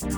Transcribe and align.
Felix 0.00 0.10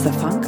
the 0.00 0.12
Funk 0.20 0.39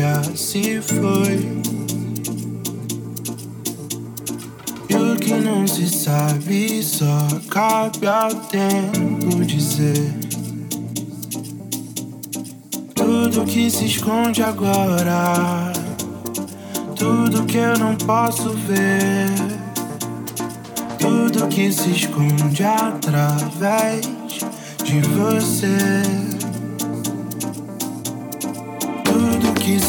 já 0.00 0.22
se 0.34 0.80
foi. 0.80 1.60
E 4.88 4.94
o 4.94 5.16
que 5.16 5.34
não 5.34 5.66
se 5.66 5.90
sabe 5.90 6.82
só 6.82 7.28
cabe 7.50 8.06
ao 8.06 8.34
tempo 8.34 9.44
dizer. 9.44 10.14
Tudo 12.94 13.44
que 13.44 13.70
se 13.70 13.84
esconde 13.84 14.42
agora, 14.42 15.70
tudo 16.96 17.44
que 17.44 17.58
eu 17.58 17.76
não 17.78 17.94
posso 17.96 18.54
ver, 18.54 19.28
tudo 20.98 21.46
que 21.48 21.70
se 21.70 21.90
esconde 21.90 22.64
através 22.64 24.06
de 24.82 25.00
você. 25.02 26.29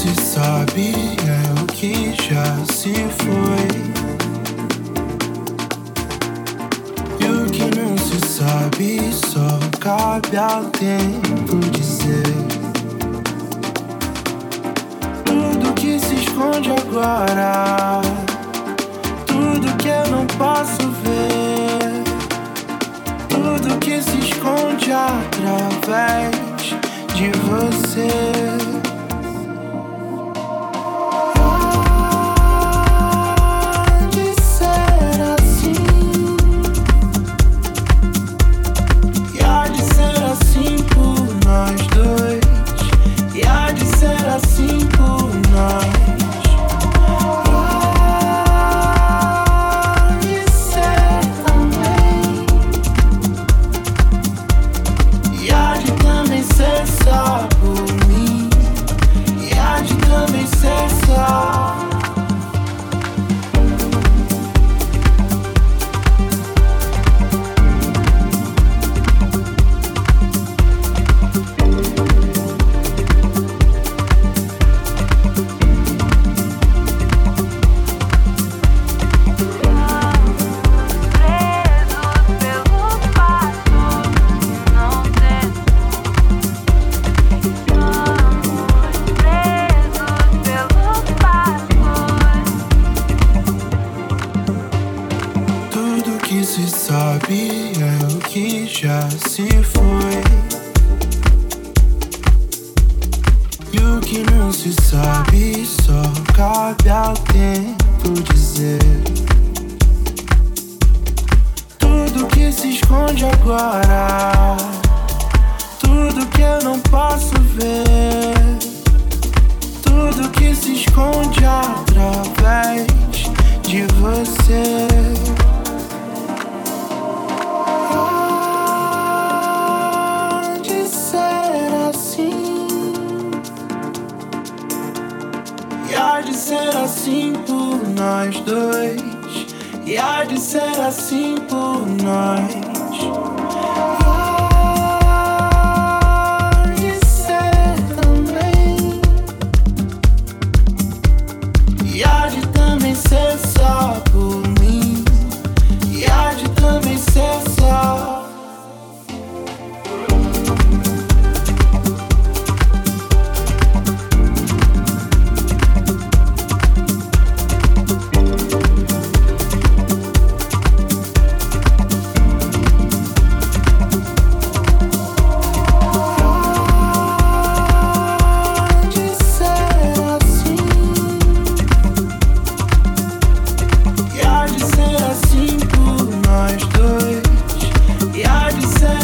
Se 0.01 0.15
sabe 0.15 0.93
é 1.27 1.61
o 1.61 1.65
que 1.67 2.15
já 2.23 2.43
se 2.73 2.91
foi. 3.21 3.67
E 7.19 7.25
o 7.29 7.45
que 7.51 7.65
não 7.79 7.95
se 7.99 8.19
sabe 8.27 9.13
só 9.13 9.59
cabe 9.79 10.37
ao 10.37 10.63
tempo 10.71 11.57
dizer. 11.69 12.23
Tudo 15.23 15.71
que 15.75 15.99
se 15.99 16.15
esconde 16.15 16.71
agora, 16.71 18.01
tudo 19.27 19.77
que 19.77 19.87
eu 19.87 20.07
não 20.09 20.25
posso 20.25 20.81
ver, 21.03 22.03
tudo 23.29 23.77
que 23.77 24.01
se 24.01 24.17
esconde 24.17 24.91
através 24.91 26.31
de 27.13 27.29
você. 27.47 28.70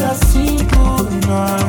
assim 0.03 0.57
por 0.65 1.27
nós. 1.27 1.66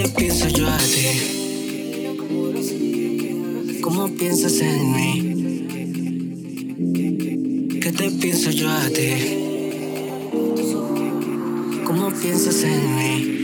Qué 0.00 0.08
te 0.08 0.14
pienso 0.14 0.48
yo 0.48 0.66
a 0.66 0.78
ti? 0.78 1.08
¿Cómo 3.82 4.08
piensas 4.08 4.58
en 4.62 4.92
mí? 4.96 5.66
¿Qué 7.82 7.92
te 7.92 8.10
pienso 8.10 8.50
yo 8.50 8.70
a 8.70 8.88
ti? 8.88 9.12
¿Cómo 11.84 12.10
piensas 12.12 12.64
en 12.64 12.96
mí? 12.96 13.39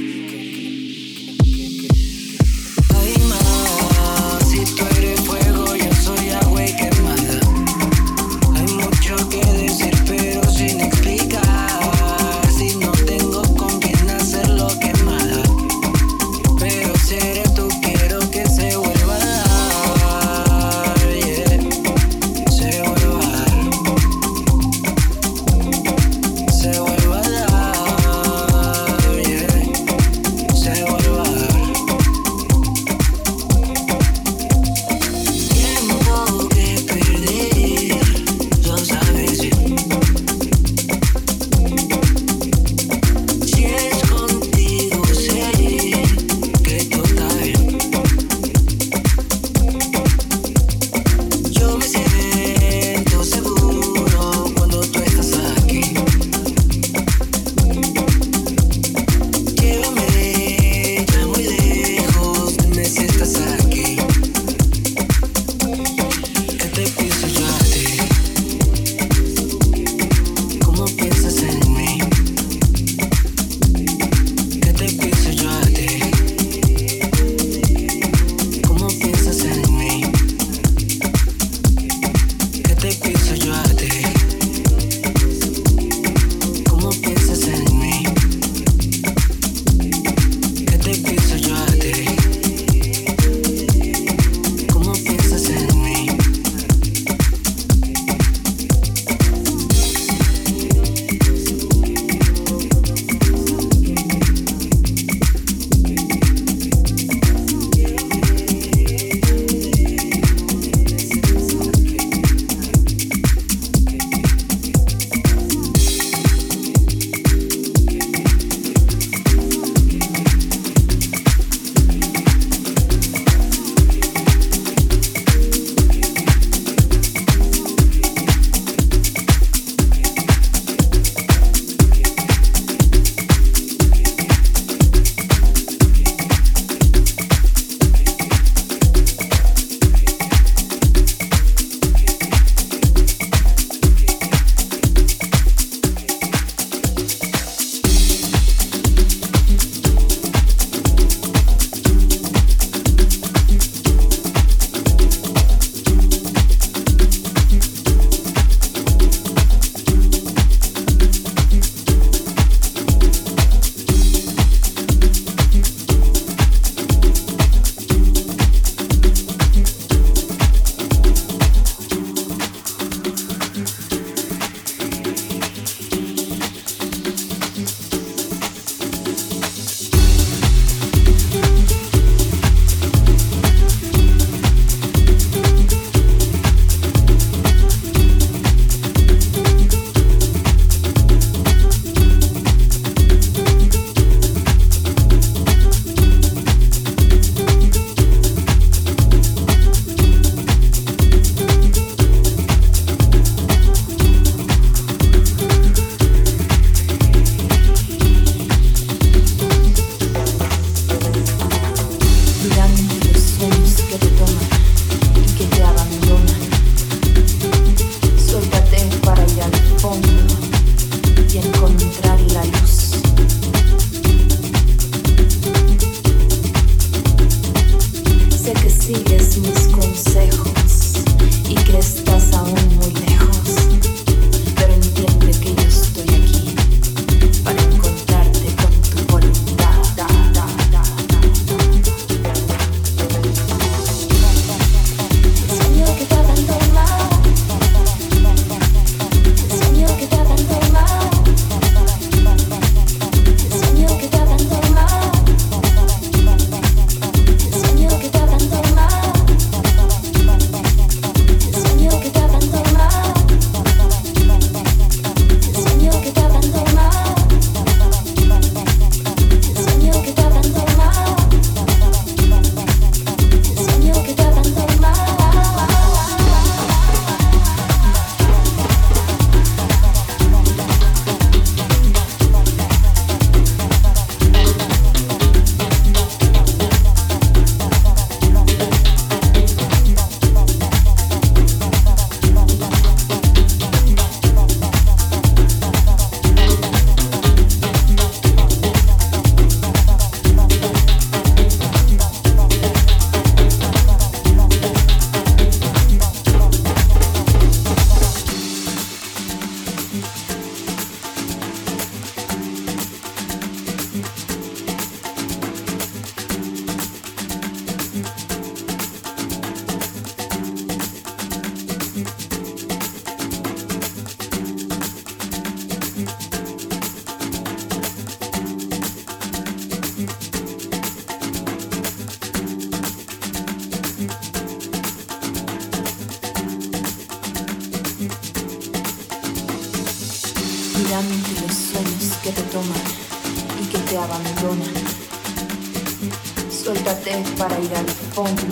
para 347.39 347.59
ir 347.61 347.75
al 347.75 347.87
fondo 348.15 348.43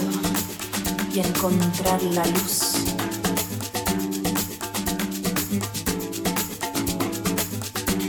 y 1.12 1.20
encontrar 1.20 2.02
la 2.02 2.24
luz. 2.26 2.84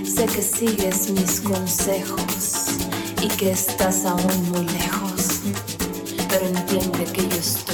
Sé 0.04 0.26
que 0.26 0.42
sigues 0.42 1.10
mis 1.10 1.42
consejos 1.42 2.68
y 3.22 3.28
que 3.28 3.52
estás 3.52 4.06
aún 4.06 4.52
muy 4.52 4.66
lejos, 4.66 5.42
pero 6.30 6.48
entiende 6.48 7.06
que 7.06 7.28
yo 7.28 7.38
estoy 7.38 7.64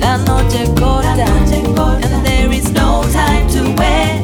La 0.00 0.16
noche 0.18 0.64
corta, 0.78 1.24
and 1.24 2.26
there 2.26 2.52
is 2.52 2.70
no 2.72 3.02
time 3.12 3.48
to 3.48 3.74
wait. 3.78 4.19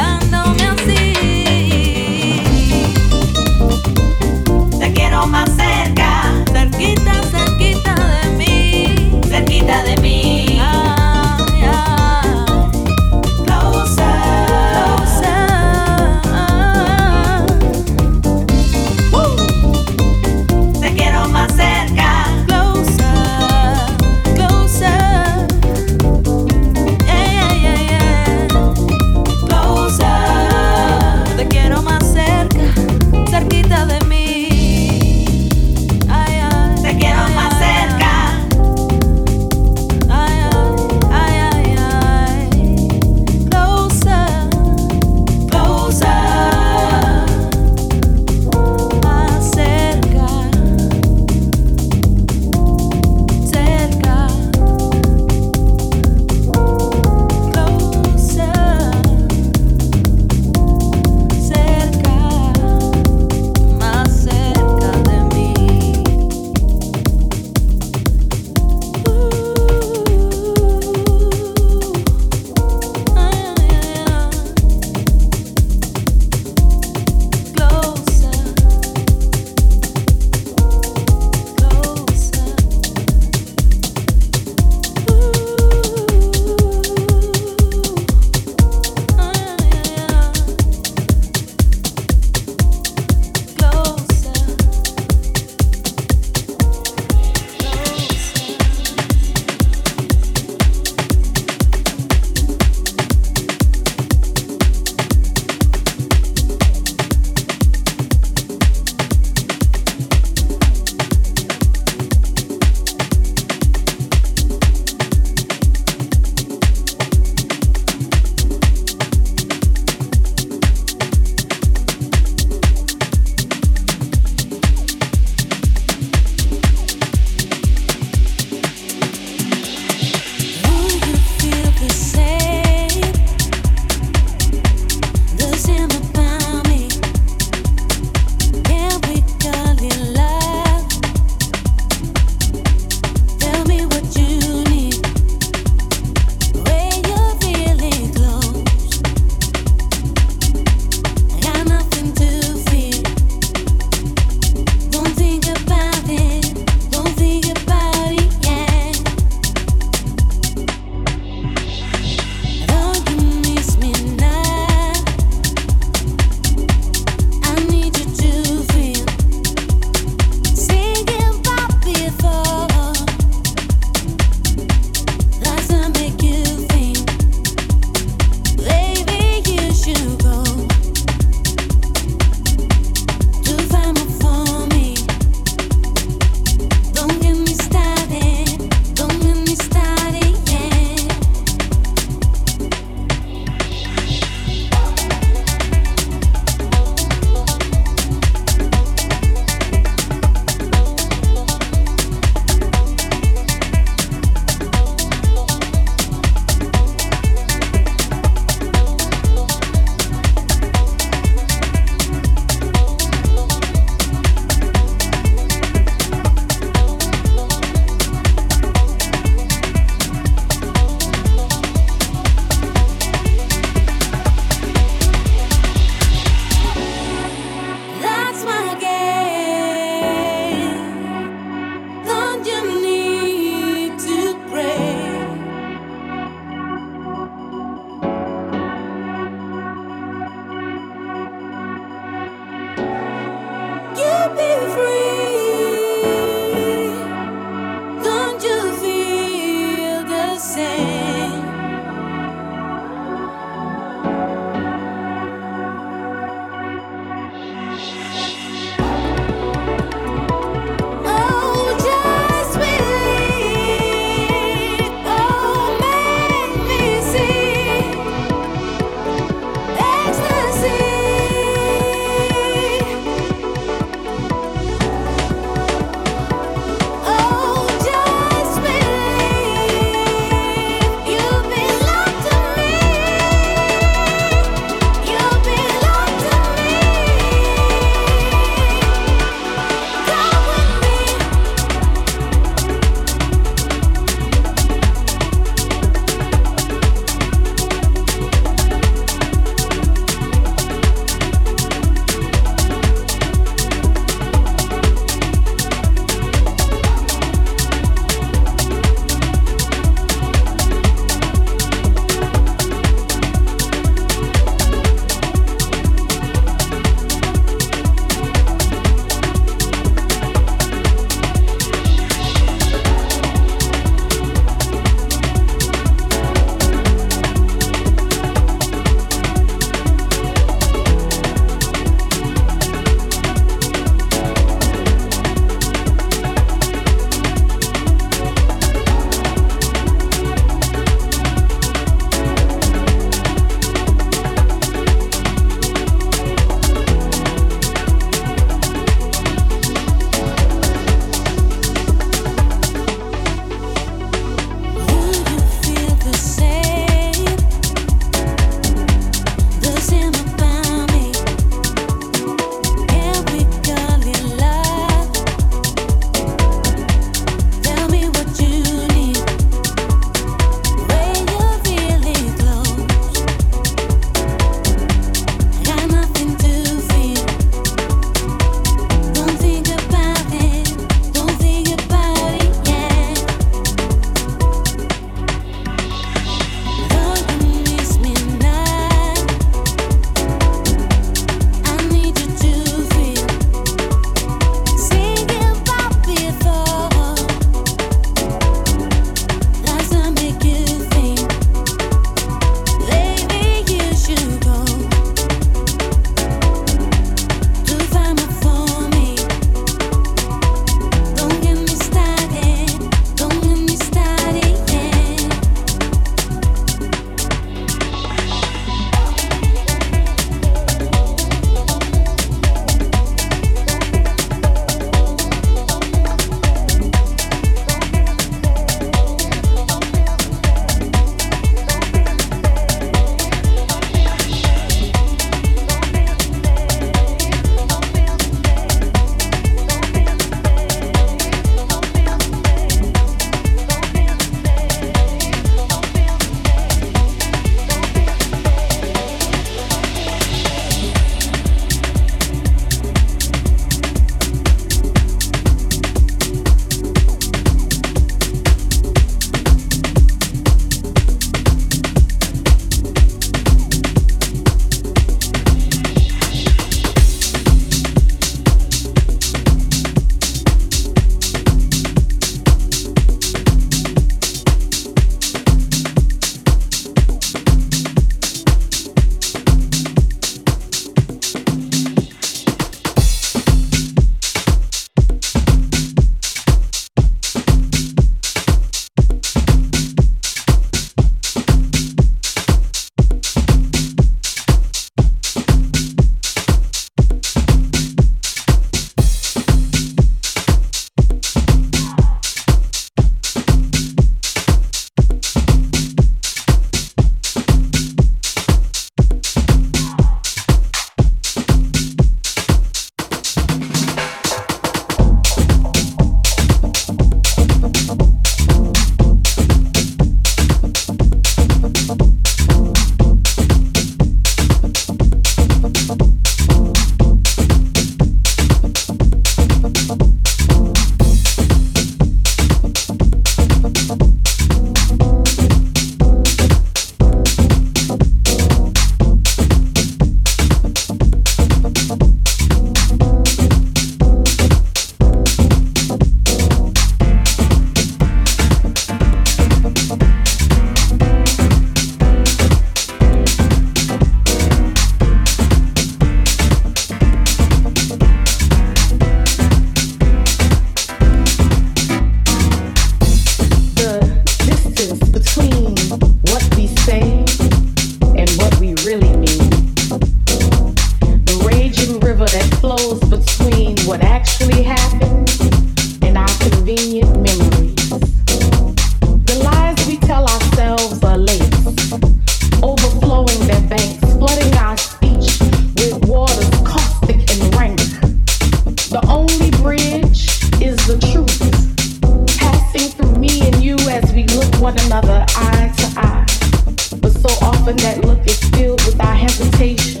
often 597.66 597.76
that 597.78 598.04
look 598.04 598.24
is 598.26 598.38
filled 598.50 598.84
with 598.86 599.00
our 599.00 599.14
hesitation, 599.14 600.00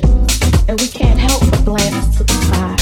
and 0.68 0.80
we 0.80 0.86
can't 0.86 1.18
help 1.18 1.40
but 1.50 1.64
glance 1.64 2.16
to 2.16 2.22
the 2.22 2.32
side. 2.32 2.75